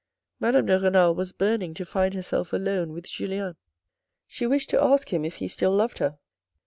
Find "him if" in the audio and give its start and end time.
5.13-5.35